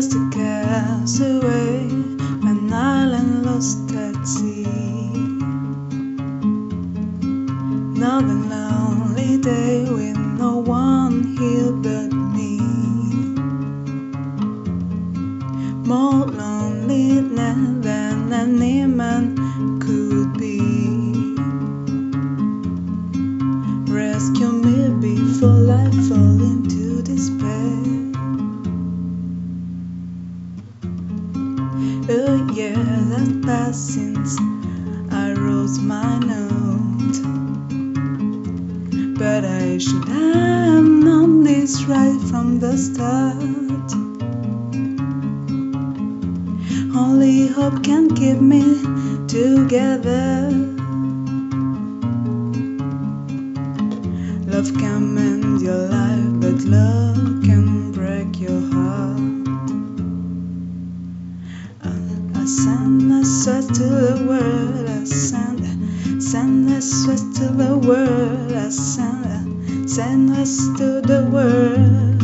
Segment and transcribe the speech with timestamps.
[0.00, 1.86] just a castaway,
[2.48, 4.64] an island lost at sea.
[7.20, 12.56] Another lonely day with no one here but me.
[15.86, 19.36] More lonely than any man
[19.80, 20.56] could be.
[23.92, 24.59] Rescue
[32.08, 34.36] A year that passed since
[35.12, 37.18] I wrote my note.
[39.18, 43.36] But I should have known this right from the start.
[46.96, 48.62] Only hope can keep me
[49.28, 50.50] together.
[54.46, 57.69] Love can mend your life, but love can
[62.50, 65.62] send a sweat to the world, I send,
[66.20, 72.22] send a sweat to the world, I send, send us to the world.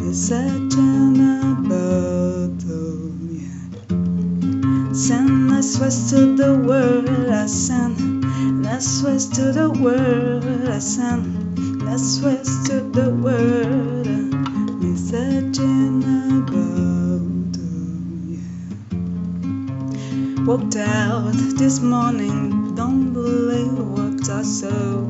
[0.00, 4.94] Message in a bottle, yeah.
[4.94, 8.24] Send us west to the world, I send,
[8.66, 14.06] us west to the world, I send, us west to the world.
[14.82, 15.58] Message
[20.44, 25.04] Walked out this morning, don't believe what I saw.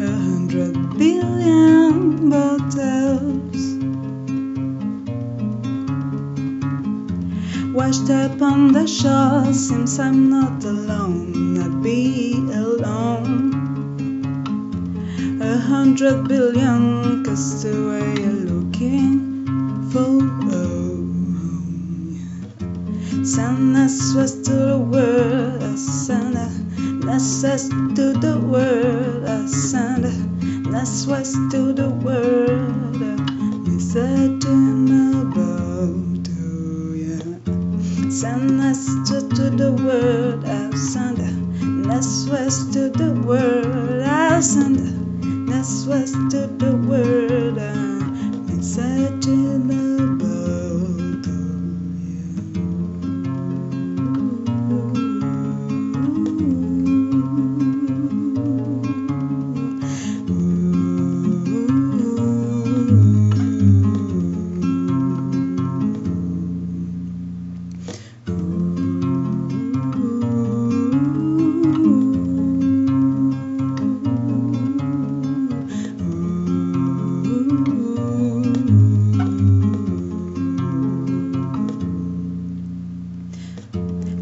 [0.00, 3.58] A hundred billion bottles
[7.74, 9.52] washed up on the shore.
[9.52, 13.50] Seems I'm not alone, I'd be alone.
[15.42, 18.14] A hundred billion castaway
[18.46, 20.47] looking for.
[23.18, 30.04] Us west to the world, send us west to the world, send
[30.72, 33.00] us west to the world.
[33.66, 36.28] Message in a boat,
[36.94, 38.10] yeah.
[38.10, 41.18] Send us to, the world, I'll send
[41.90, 47.07] us west to the world, I'll send us west to the world.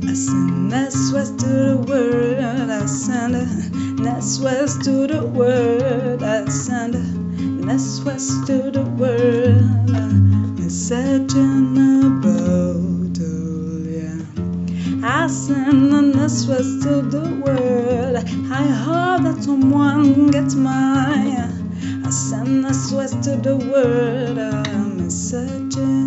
[0.08, 3.34] I send us west to the world, I send
[4.06, 6.94] us west to the world, I send
[7.68, 9.90] us west to the world.
[10.58, 15.06] Message in a bottle, yeah.
[15.06, 18.16] I send us west to the world.
[18.50, 22.02] I hope that someone gets mine.
[22.06, 24.36] I send us west to the world.
[24.96, 26.05] Message in